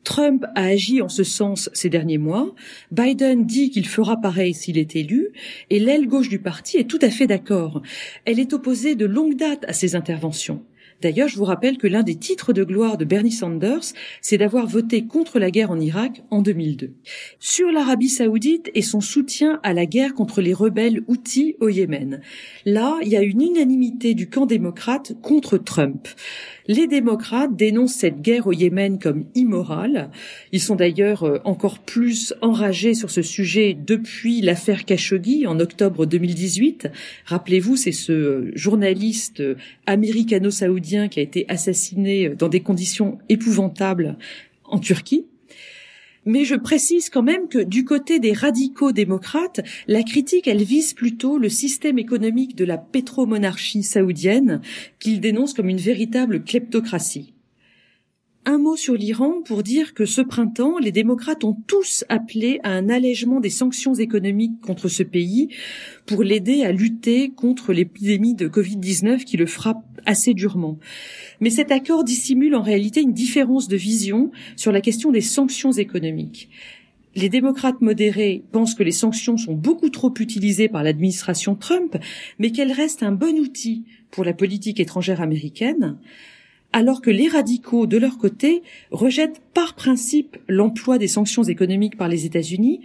Trump 0.04 0.44
a 0.54 0.66
agi 0.66 1.02
en 1.02 1.08
ce 1.08 1.25
sens 1.25 1.68
ces 1.73 1.90
derniers 1.90 2.16
mois, 2.16 2.54
Biden 2.92 3.44
dit 3.44 3.70
qu'il 3.70 3.88
fera 3.88 4.16
pareil 4.16 4.54
s'il 4.54 4.78
est 4.78 4.94
élu, 4.94 5.30
et 5.68 5.80
l'aile 5.80 6.06
gauche 6.06 6.28
du 6.28 6.38
parti 6.38 6.76
est 6.76 6.88
tout 6.88 7.00
à 7.02 7.11
fait 7.11 7.26
d'accord. 7.26 7.82
Elle 8.25 8.38
est 8.38 8.52
opposée 8.52 8.94
de 8.94 9.04
longue 9.04 9.35
date 9.35 9.64
à 9.66 9.73
ces 9.73 9.96
interventions. 9.96 10.62
D'ailleurs, 11.03 11.29
je 11.29 11.37
vous 11.37 11.45
rappelle 11.45 11.79
que 11.79 11.87
l'un 11.87 12.03
des 12.03 12.17
titres 12.17 12.53
de 12.53 12.65
gloire 12.65 12.97
de 12.97 13.05
Bernie 13.05 13.33
Sanders, 13.33 13.93
c'est 14.21 14.38
d'avoir 14.38 14.67
voté 14.67 15.07
contre 15.07 15.38
la 15.38 15.50
guerre 15.50 15.71
en 15.71 15.81
Irak 15.81 16.23
en 16.31 16.43
2002. 16.43 16.95
Sur 17.38 17.71
l'Arabie 17.71 18.09
saoudite 18.09 18.71
et 18.75 18.83
son 18.83 19.00
soutien 19.00 19.61
à 19.62 19.73
la 19.73 19.87
guerre 19.87 20.15
contre 20.15 20.41
les 20.41 20.55
rebelles 20.55 21.03
Houthis 21.07 21.57
au 21.61 21.69
Yémen. 21.69 22.21
Là, 22.65 22.99
il 23.03 23.09
y 23.09 23.17
a 23.17 23.23
une 23.23 23.43
unanimité 23.43 24.15
du 24.15 24.29
camp 24.29 24.47
démocrate 24.47 25.15
contre 25.23 25.59
Trump. 25.59 26.09
Les 26.68 26.87
démocrates 26.87 27.54
dénoncent 27.54 27.94
cette 27.94 28.23
guerre 28.23 28.46
au 28.46 28.52
Yémen 28.52 28.99
comme 28.99 29.26
immorale. 29.35 30.11
Ils 30.52 30.61
sont 30.61 30.75
d'ailleurs 30.75 31.23
euh, 31.23 31.38
encore 31.44 31.78
plus 31.78 32.35
enragés 32.40 32.94
sur 32.94 33.11
ce 33.11 33.23
sujet 33.23 33.76
depuis 33.78 34.40
l'affaire 34.40 34.85
Khashoggi 34.85 35.46
en 35.46 35.61
octobre 35.61 36.06
2018. 36.06 36.88
Rappelez-vous, 37.26 37.76
c'est 37.76 37.92
ce 37.92 38.12
euh, 38.12 38.52
journaliste 38.54 39.40
euh, 39.40 39.56
américano-saoudien 39.87 41.08
qui 41.08 41.20
a 41.20 41.23
été 41.23 41.44
assassiné 41.49 42.30
dans 42.30 42.49
des 42.49 42.61
conditions 42.61 43.18
épouvantables 43.28 44.16
en 44.64 44.78
Turquie. 44.78 45.26
Mais 46.26 46.45
je 46.45 46.56
précise 46.56 47.09
quand 47.09 47.23
même 47.23 47.49
que 47.49 47.59
du 47.59 47.85
côté 47.85 48.18
des 48.18 48.33
radicaux 48.33 48.90
démocrates, 48.92 49.61
la 49.87 50.02
critique, 50.02 50.49
elle 50.49 50.62
vise 50.62 50.92
plutôt 50.92 51.38
le 51.38 51.49
système 51.49 51.99
économique 51.99 52.56
de 52.56 52.64
la 52.64 52.78
pétromonarchie 52.78 53.85
saoudienne, 53.85 54.61
qu'ils 54.99 55.21
dénoncent 55.21 55.54
comme 55.54 55.68
une 55.68 55.76
véritable 55.76 56.42
kleptocratie. 56.42 57.36
Un 58.49 58.59
mot 58.59 58.76
sur 58.76 58.95
l'Iran 58.95 59.43
pour 59.45 59.65
dire 59.65 59.93
que 59.93 60.07
ce 60.07 60.21
printemps, 60.21 60.79
les 60.79 60.93
démocrates 60.93 61.43
ont 61.43 61.57
tous 61.67 62.05
appelé 62.09 62.61
à 62.62 62.71
un 62.71 62.88
allègement 62.88 63.41
des 63.41 63.50
sanctions 63.50 63.95
économiques 63.95 64.61
contre 64.61 64.87
ce 64.87 65.03
pays 65.03 65.49
pour 66.07 66.23
l'aider 66.23 66.62
à 66.62 66.71
lutter 66.71 67.31
contre 67.31 67.73
l'épidémie 67.73 68.37
de 68.37 68.47
Covid-19 68.47 69.25
qui 69.25 69.37
le 69.37 69.47
frappe 69.47 69.83
assez 70.05 70.33
durement. 70.33 70.79
Mais 71.41 71.50
cet 71.50 71.73
accord 71.73 72.05
dissimule 72.05 72.55
en 72.55 72.62
réalité 72.62 73.00
une 73.00 73.12
différence 73.12 73.67
de 73.67 73.76
vision 73.76 74.31
sur 74.55 74.71
la 74.71 74.81
question 74.81 75.11
des 75.11 75.23
sanctions 75.23 75.73
économiques. 75.73 76.49
Les 77.17 77.29
démocrates 77.29 77.81
modérés 77.81 78.45
pensent 78.53 78.76
que 78.76 78.85
les 78.85 78.93
sanctions 78.93 79.38
sont 79.38 79.55
beaucoup 79.55 79.91
trop 79.91 80.15
utilisées 80.21 80.69
par 80.69 80.85
l'administration 80.85 81.57
Trump, 81.57 81.97
mais 82.38 82.53
qu'elles 82.53 82.71
restent 82.71 83.03
un 83.03 83.11
bon 83.11 83.41
outil 83.41 83.87
pour 84.12 84.23
la 84.23 84.35
politique 84.35 84.79
étrangère 84.79 85.21
américaine, 85.21 85.99
alors 86.76 87.00
que 87.00 87.09
les 87.09 87.28
radicaux, 87.28 87.87
de 87.87 87.97
leur 87.97 88.18
côté, 88.18 88.62
rejettent 88.90 89.40
par 89.54 89.76
principe 89.76 90.37
l'emploi 90.47 90.99
des 90.99 91.09
sanctions 91.09 91.42
économiques 91.42 91.97
par 91.97 92.06
les 92.06 92.26
États-Unis, 92.26 92.83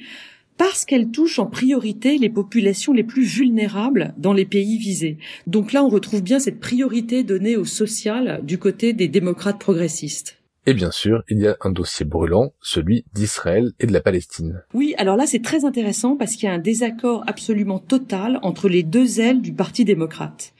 parce 0.55 0.85
qu'elle 0.85 1.11
touche 1.11 1.39
en 1.39 1.45
priorité 1.45 2.17
les 2.17 2.29
populations 2.29 2.93
les 2.93 3.03
plus 3.03 3.25
vulnérables 3.25 4.13
dans 4.17 4.31
les 4.31 4.45
pays 4.45 4.77
visés. 4.77 5.17
Donc 5.45 5.73
là, 5.73 5.83
on 5.83 5.89
retrouve 5.89 6.23
bien 6.23 6.39
cette 6.39 6.61
priorité 6.61 7.23
donnée 7.23 7.57
au 7.57 7.65
social 7.65 8.39
du 8.45 8.57
côté 8.57 8.93
des 8.93 9.09
démocrates 9.09 9.59
progressistes. 9.59 10.37
Et 10.65 10.73
bien 10.73 10.91
sûr, 10.91 11.23
il 11.27 11.39
y 11.39 11.47
a 11.47 11.57
un 11.59 11.71
dossier 11.71 12.05
brûlant, 12.05 12.53
celui 12.61 13.03
d'Israël 13.13 13.73
et 13.81 13.87
de 13.87 13.91
la 13.91 13.99
Palestine. 13.99 14.61
Oui, 14.73 14.93
alors 14.97 15.17
là, 15.17 15.25
c'est 15.25 15.41
très 15.41 15.65
intéressant 15.65 16.15
parce 16.15 16.37
qu'il 16.37 16.47
y 16.47 16.49
a 16.49 16.55
un 16.55 16.59
désaccord 16.59 17.25
absolument 17.27 17.79
total 17.79 18.39
entre 18.41 18.69
les 18.69 18.83
deux 18.83 19.19
ailes 19.19 19.41
du 19.41 19.51
Parti 19.51 19.83
démocrate. 19.83 20.53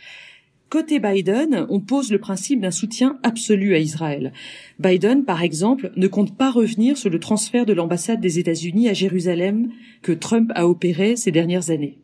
Côté 0.72 1.02
Biden, 1.02 1.66
on 1.68 1.82
pose 1.82 2.14
le 2.14 2.18
principe 2.18 2.62
d'un 2.62 2.72
soutien 2.72 3.20
absolu 3.24 3.76
à 3.76 3.80
Israël. 3.80 4.32
Biden, 4.80 5.26
par 5.26 5.44
exemple, 5.44 5.92
ne 5.98 6.08
compte 6.08 6.38
pas 6.38 6.50
revenir 6.50 6.98
sur 6.98 7.10
le 7.10 7.20
transfert 7.20 7.66
de 7.66 7.74
l'ambassade 7.74 8.22
des 8.22 8.40
États-Unis 8.40 8.88
à 8.88 8.94
Jérusalem 8.94 9.70
que 10.02 10.14
Trump 10.14 10.50
a 10.56 10.70
opéré 10.70 11.18
ces 11.18 11.34
dernières 11.34 11.72
années. 11.72 11.98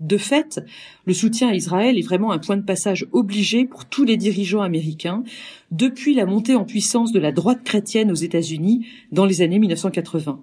De 0.00 0.18
fait, 0.18 0.60
le 1.06 1.14
soutien 1.14 1.48
à 1.48 1.54
Israël 1.54 1.98
est 1.98 2.02
vraiment 2.02 2.32
un 2.32 2.38
point 2.38 2.58
de 2.58 2.62
passage 2.62 3.06
obligé 3.12 3.64
pour 3.64 3.86
tous 3.86 4.04
les 4.04 4.18
dirigeants 4.18 4.60
américains 4.60 5.24
depuis 5.70 6.14
la 6.14 6.26
montée 6.26 6.56
en 6.56 6.66
puissance 6.66 7.10
de 7.10 7.20
la 7.20 7.32
droite 7.32 7.64
chrétienne 7.64 8.12
aux 8.12 8.14
États-Unis 8.14 8.86
dans 9.12 9.24
les 9.24 9.40
années 9.40 9.58
1980. 9.58 10.42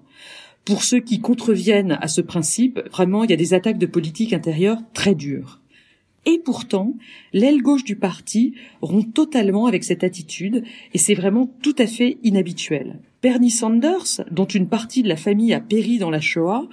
Pour 0.65 0.81
ceux 0.81 0.99
qui 0.99 1.21
contreviennent 1.21 1.99
à 2.01 2.07
ce 2.07 2.21
principe, 2.21 2.79
vraiment, 2.91 3.23
il 3.23 3.29
y 3.29 3.33
a 3.33 3.37
des 3.37 3.53
attaques 3.53 3.77
de 3.77 3.85
politique 3.85 4.33
intérieure 4.33 4.79
très 4.95 5.13
dures. 5.13 5.60
Et 6.25 6.37
pourtant, 6.37 6.95
l'aile 7.33 7.61
gauche 7.61 7.83
du 7.83 7.95
parti 7.95 8.53
rompt 8.81 9.13
totalement 9.13 9.65
avec 9.65 9.83
cette 9.83 10.03
attitude, 10.03 10.63
et 10.93 10.97
c'est 10.97 11.15
vraiment 11.15 11.51
tout 11.63 11.75
à 11.79 11.87
fait 11.87 12.17
inhabituel. 12.23 12.99
Bernie 13.23 13.51
Sanders, 13.51 14.21
dont 14.29 14.45
une 14.45 14.67
partie 14.67 15.03
de 15.03 15.09
la 15.09 15.15
famille 15.15 15.53
a 15.53 15.59
péri 15.59 15.97
dans 15.97 16.09
la 16.09 16.21
Shoah, 16.21 16.67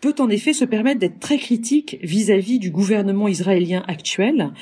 peut 0.00 0.14
en 0.18 0.28
effet 0.28 0.52
se 0.52 0.64
permettre 0.64 1.00
d'être 1.00 1.20
très 1.20 1.38
critique 1.38 1.98
vis-à-vis 2.02 2.58
du 2.58 2.70
gouvernement 2.70 3.28
israélien 3.28 3.84
actuel. 3.86 4.52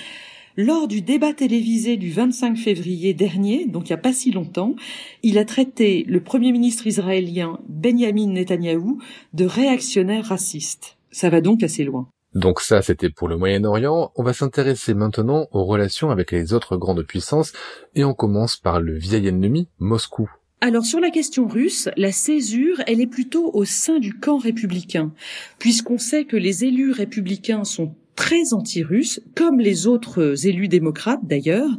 Lors 0.58 0.88
du 0.88 1.02
débat 1.02 1.34
télévisé 1.34 1.98
du 1.98 2.10
25 2.10 2.56
février 2.56 3.12
dernier, 3.12 3.66
donc 3.66 3.88
il 3.88 3.92
n'y 3.92 3.98
a 3.98 4.02
pas 4.02 4.14
si 4.14 4.30
longtemps, 4.30 4.74
il 5.22 5.36
a 5.36 5.44
traité 5.44 6.04
le 6.08 6.22
premier 6.22 6.52
ministre 6.52 6.86
israélien 6.86 7.60
Benjamin 7.68 8.28
Netanyahou 8.28 8.98
de 9.34 9.44
réactionnaire 9.44 10.24
raciste. 10.24 10.96
Ça 11.10 11.28
va 11.28 11.42
donc 11.42 11.62
assez 11.62 11.84
loin. 11.84 12.08
Donc 12.36 12.60
ça, 12.60 12.82
c'était 12.82 13.08
pour 13.08 13.28
le 13.28 13.38
Moyen-Orient. 13.38 14.12
On 14.14 14.22
va 14.22 14.34
s'intéresser 14.34 14.92
maintenant 14.92 15.46
aux 15.52 15.64
relations 15.64 16.10
avec 16.10 16.32
les 16.32 16.52
autres 16.52 16.76
grandes 16.76 17.02
puissances, 17.02 17.54
et 17.94 18.04
on 18.04 18.12
commence 18.12 18.58
par 18.58 18.78
le 18.78 18.94
vieil 18.94 19.26
ennemi, 19.26 19.68
Moscou. 19.78 20.30
Alors 20.60 20.84
sur 20.84 21.00
la 21.00 21.08
question 21.08 21.48
russe, 21.48 21.88
la 21.96 22.12
césure, 22.12 22.82
elle 22.86 23.00
est 23.00 23.06
plutôt 23.06 23.50
au 23.54 23.64
sein 23.64 23.98
du 23.98 24.12
camp 24.12 24.36
républicain, 24.36 25.14
puisqu'on 25.58 25.96
sait 25.96 26.26
que 26.26 26.36
les 26.36 26.66
élus 26.66 26.92
républicains 26.92 27.64
sont 27.64 27.94
très 28.16 28.52
anti-russes, 28.52 29.22
comme 29.34 29.58
les 29.58 29.86
autres 29.86 30.46
élus 30.46 30.68
démocrates 30.68 31.24
d'ailleurs, 31.26 31.70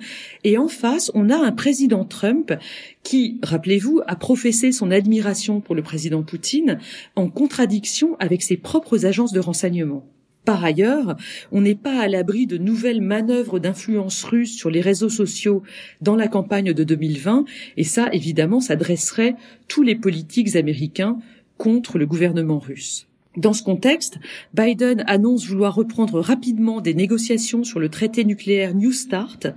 et 0.43 0.57
en 0.57 0.69
face, 0.69 1.11
on 1.13 1.29
a 1.29 1.37
un 1.37 1.51
président 1.51 2.03
Trump 2.03 2.51
qui, 3.03 3.39
rappelez-vous, 3.43 4.01
a 4.07 4.15
professé 4.15 4.71
son 4.71 4.89
admiration 4.89 5.61
pour 5.61 5.75
le 5.75 5.83
président 5.83 6.23
Poutine 6.23 6.79
en 7.15 7.29
contradiction 7.29 8.15
avec 8.17 8.41
ses 8.41 8.57
propres 8.57 9.05
agences 9.05 9.33
de 9.33 9.39
renseignement. 9.39 10.03
Par 10.47 10.63
ailleurs, 10.63 11.17
on 11.51 11.59
n'est 11.59 11.75
pas 11.75 11.99
à 11.99 12.07
l'abri 12.07 12.47
de 12.47 12.57
nouvelles 12.57 13.01
manœuvres 13.01 13.59
d'influence 13.59 14.23
russe 14.23 14.55
sur 14.55 14.69
les 14.69 14.79
réseaux 14.79 15.09
sociaux 15.09 15.61
dans 15.99 16.15
la 16.15 16.29
campagne 16.29 16.71
de 16.71 16.85
2020, 16.85 17.43
et 17.75 17.83
ça, 17.83 18.07
évidemment, 18.13 18.61
s'adresserait 18.61 19.35
tous 19.67 19.83
les 19.83 19.95
politiques 19.95 20.55
américains 20.55 21.19
contre 21.57 21.97
le 21.97 22.05
gouvernement 22.05 22.59
russe. 22.59 23.07
Dans 23.35 23.51
ce 23.51 23.61
contexte, 23.61 24.19
Biden 24.53 25.03
annonce 25.05 25.45
vouloir 25.45 25.75
reprendre 25.75 26.21
rapidement 26.21 26.79
des 26.79 26.93
négociations 26.93 27.65
sur 27.65 27.81
le 27.81 27.89
traité 27.89 28.23
nucléaire 28.23 28.73
New 28.73 28.93
Start, 28.93 29.47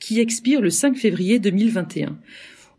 qui 0.00 0.18
expire 0.18 0.60
le 0.60 0.70
5 0.70 0.96
février 0.96 1.38
2021 1.38 2.18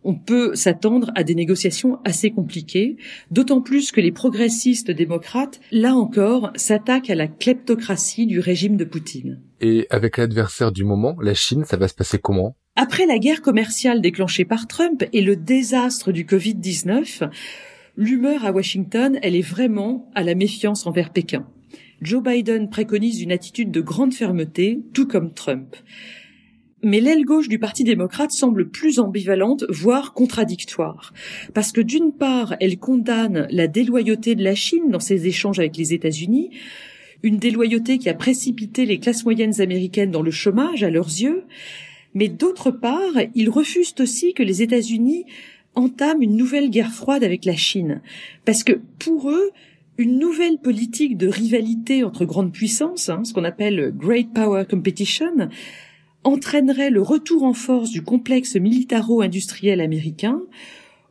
on 0.06 0.16
peut 0.16 0.56
s'attendre 0.56 1.12
à 1.16 1.24
des 1.24 1.36
négociations 1.36 2.00
assez 2.06 2.32
compliquées, 2.32 2.96
d'autant 3.32 3.60
plus 3.60 3.92
que 3.92 4.00
les 4.00 4.12
progressistes 4.12 4.92
démocrates, 4.92 5.60
là 5.72 5.96
encore, 5.96 6.52
s'attaquent 6.56 7.10
à 7.10 7.16
la 7.16 7.28
kleptocratie 7.28 8.28
du 8.28 8.40
régime 8.40 8.78
de 8.78 8.86
Poutine. 8.86 9.42
Et 9.60 9.88
avec 9.90 10.18
l'adversaire 10.18 10.72
du 10.72 10.84
moment, 10.84 11.18
la 11.20 11.34
Chine, 11.34 11.66
ça 11.66 11.76
va 11.76 11.88
se 11.88 11.96
passer 11.96 12.20
comment? 12.20 12.56
Après 12.76 13.06
la 13.06 13.18
guerre 13.18 13.42
commerciale 13.42 14.02
déclenchée 14.02 14.46
par 14.46 14.68
Trump 14.68 15.04
et 15.12 15.22
le 15.22 15.36
désastre 15.36 16.12
du 16.12 16.26
Covid-19, 16.26 17.30
l'humeur 17.98 18.46
à 18.46 18.52
Washington, 18.52 19.18
elle 19.24 19.36
est 19.36 19.42
vraiment 19.42 20.12
à 20.14 20.24
la 20.24 20.36
méfiance 20.36 20.86
envers 20.86 21.12
Pékin. 21.12 21.48
Joe 22.02 22.22
Biden 22.22 22.70
préconise 22.70 23.22
une 23.22 23.32
attitude 23.32 23.72
de 23.72 23.82
grande 23.82 24.14
fermeté, 24.14 24.82
tout 24.94 25.08
comme 25.08 25.34
Trump 25.34 25.76
mais 26.86 27.02
l'aile 27.02 27.26
gauche 27.26 27.50
du 27.50 27.58
Parti 27.58 27.84
démocrate 27.84 28.30
semble 28.30 28.70
plus 28.70 29.00
ambivalente, 29.00 29.66
voire 29.70 30.14
contradictoire. 30.14 31.14
Parce 31.56 31.72
que 31.72 31.82
d'une 31.82 32.14
part, 32.14 32.56
elle 32.60 32.78
condamne 32.78 33.48
la 33.50 33.68
déloyauté 33.68 34.36
de 34.36 34.44
la 34.44 34.54
Chine 34.54 34.92
dans 34.92 35.00
ses 35.00 35.26
échanges 35.26 35.58
avec 35.58 35.78
les 35.78 35.96
États-Unis, 35.96 36.52
une 37.24 37.38
déloyauté 37.38 37.98
qui 37.98 38.08
a 38.08 38.14
précipité 38.14 38.86
les 38.86 39.00
classes 39.00 39.26
moyennes 39.26 39.60
américaines 39.62 40.12
dans 40.12 40.22
le 40.22 40.30
chômage 40.30 40.84
à 40.84 40.92
leurs 40.92 41.08
yeux, 41.08 41.46
mais 42.14 42.28
d'autre 42.28 42.70
part, 42.70 43.14
ils 43.34 43.50
refusent 43.50 43.96
aussi 44.00 44.36
que 44.36 44.44
les 44.44 44.62
États-Unis 44.62 45.26
entament 45.74 46.22
une 46.22 46.38
nouvelle 46.38 46.70
guerre 46.70 46.92
froide 46.92 47.24
avec 47.24 47.46
la 47.46 47.56
Chine. 47.56 48.02
Parce 48.46 48.64
que 48.64 48.80
pour 49.00 49.32
eux, 49.32 49.50
une 49.98 50.20
nouvelle 50.20 50.60
politique 50.60 51.18
de 51.18 51.28
rivalité 51.28 52.04
entre 52.04 52.26
grandes 52.26 52.52
puissances, 52.52 53.10
hein, 53.10 53.24
ce 53.24 53.34
qu'on 53.34 53.44
appelle 53.44 53.92
Great 53.98 54.32
Power 54.36 54.66
Competition, 54.70 55.50
entraînerait 56.26 56.90
le 56.90 57.02
retour 57.02 57.44
en 57.44 57.54
force 57.54 57.92
du 57.92 58.02
complexe 58.02 58.56
militaro-industriel 58.56 59.80
américain, 59.80 60.42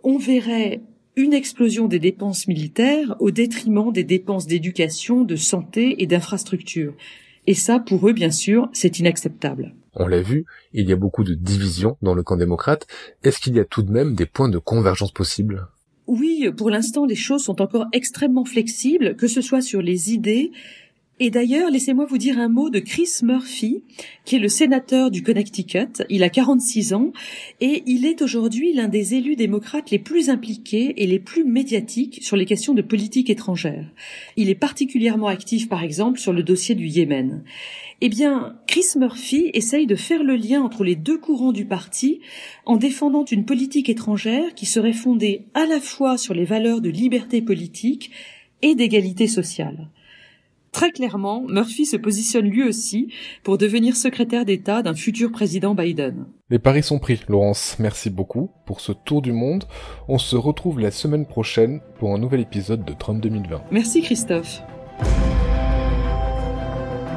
on 0.02 0.18
verrait 0.18 0.82
une 1.16 1.32
explosion 1.32 1.86
des 1.86 2.00
dépenses 2.00 2.48
militaires 2.48 3.14
au 3.20 3.30
détriment 3.30 3.92
des 3.92 4.04
dépenses 4.04 4.46
d'éducation, 4.46 5.22
de 5.22 5.36
santé 5.36 6.02
et 6.02 6.06
d'infrastructure. 6.06 6.94
Et 7.46 7.54
ça, 7.54 7.78
pour 7.78 8.08
eux, 8.08 8.12
bien 8.12 8.30
sûr, 8.30 8.68
c'est 8.72 8.98
inacceptable. 8.98 9.74
On 9.94 10.06
l'a 10.06 10.22
vu, 10.22 10.44
il 10.72 10.88
y 10.88 10.92
a 10.92 10.96
beaucoup 10.96 11.22
de 11.22 11.34
divisions 11.34 11.96
dans 12.02 12.14
le 12.14 12.22
camp 12.22 12.36
démocrate. 12.36 12.86
Est-ce 13.22 13.38
qu'il 13.38 13.54
y 13.54 13.60
a 13.60 13.64
tout 13.64 13.82
de 13.82 13.92
même 13.92 14.14
des 14.14 14.26
points 14.26 14.48
de 14.48 14.58
convergence 14.58 15.12
possibles? 15.12 15.68
Oui, 16.06 16.50
pour 16.56 16.68
l'instant, 16.68 17.06
les 17.06 17.14
choses 17.14 17.44
sont 17.44 17.62
encore 17.62 17.86
extrêmement 17.92 18.44
flexibles, 18.44 19.16
que 19.16 19.28
ce 19.28 19.40
soit 19.40 19.62
sur 19.62 19.80
les 19.80 20.12
idées, 20.12 20.50
Et 21.20 21.30
d'ailleurs, 21.30 21.70
laissez-moi 21.70 22.06
vous 22.06 22.18
dire 22.18 22.40
un 22.40 22.48
mot 22.48 22.70
de 22.70 22.80
Chris 22.80 23.08
Murphy, 23.22 23.84
qui 24.24 24.34
est 24.34 24.40
le 24.40 24.48
sénateur 24.48 25.12
du 25.12 25.22
Connecticut. 25.22 26.02
Il 26.10 26.24
a 26.24 26.28
46 26.28 26.92
ans 26.92 27.12
et 27.60 27.84
il 27.86 28.04
est 28.04 28.20
aujourd'hui 28.20 28.72
l'un 28.72 28.88
des 28.88 29.14
élus 29.14 29.36
démocrates 29.36 29.92
les 29.92 30.00
plus 30.00 30.28
impliqués 30.28 30.92
et 30.96 31.06
les 31.06 31.20
plus 31.20 31.44
médiatiques 31.44 32.18
sur 32.24 32.36
les 32.36 32.46
questions 32.46 32.74
de 32.74 32.82
politique 32.82 33.30
étrangère. 33.30 33.88
Il 34.36 34.50
est 34.50 34.56
particulièrement 34.56 35.28
actif, 35.28 35.68
par 35.68 35.84
exemple, 35.84 36.18
sur 36.18 36.32
le 36.32 36.42
dossier 36.42 36.74
du 36.74 36.88
Yémen. 36.88 37.44
Eh 38.00 38.08
bien, 38.08 38.56
Chris 38.66 38.86
Murphy 38.96 39.50
essaye 39.54 39.86
de 39.86 39.94
faire 39.94 40.24
le 40.24 40.34
lien 40.34 40.62
entre 40.62 40.82
les 40.82 40.96
deux 40.96 41.18
courants 41.18 41.52
du 41.52 41.64
parti 41.64 42.18
en 42.66 42.76
défendant 42.76 43.24
une 43.24 43.44
politique 43.44 43.88
étrangère 43.88 44.52
qui 44.56 44.66
serait 44.66 44.92
fondée 44.92 45.44
à 45.54 45.64
la 45.64 45.78
fois 45.78 46.18
sur 46.18 46.34
les 46.34 46.44
valeurs 46.44 46.80
de 46.80 46.90
liberté 46.90 47.40
politique 47.40 48.10
et 48.62 48.74
d'égalité 48.74 49.28
sociale. 49.28 49.88
Très 50.74 50.90
clairement, 50.90 51.44
Murphy 51.48 51.86
se 51.86 51.96
positionne 51.96 52.46
lui 52.46 52.64
aussi 52.64 53.06
pour 53.44 53.58
devenir 53.58 53.94
secrétaire 53.94 54.44
d'État 54.44 54.82
d'un 54.82 54.94
futur 54.94 55.30
président 55.30 55.72
Biden. 55.72 56.26
Les 56.50 56.58
paris 56.58 56.82
sont 56.82 56.98
pris, 56.98 57.20
Laurence. 57.28 57.76
Merci 57.78 58.10
beaucoup 58.10 58.50
pour 58.66 58.80
ce 58.80 58.90
tour 58.90 59.22
du 59.22 59.30
monde. 59.30 59.64
On 60.08 60.18
se 60.18 60.34
retrouve 60.34 60.80
la 60.80 60.90
semaine 60.90 61.26
prochaine 61.26 61.80
pour 62.00 62.12
un 62.12 62.18
nouvel 62.18 62.40
épisode 62.40 62.84
de 62.84 62.92
Trump 62.92 63.22
2020. 63.22 63.62
Merci 63.70 64.02
Christophe. 64.02 64.62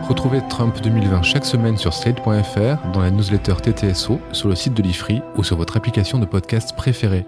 Retrouvez 0.08 0.42
Trump 0.50 0.76
2020 0.84 1.24
chaque 1.24 1.46
semaine 1.46 1.78
sur 1.78 1.96
slate.fr, 1.96 2.92
dans 2.94 3.02
la 3.02 3.10
newsletter 3.10 3.56
TTSO, 3.56 4.20
sur 4.34 4.50
le 4.50 4.56
site 4.56 4.76
de 4.76 4.84
l'IFRI 4.84 5.22
ou 5.36 5.44
sur 5.44 5.58
votre 5.58 5.78
application 5.78 6.20
de 6.20 6.26
podcast 6.26 6.76
préférée. 6.76 7.26